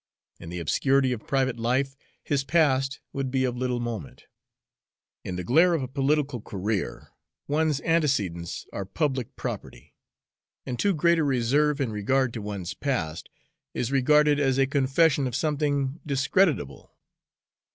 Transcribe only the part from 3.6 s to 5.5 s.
moment; in the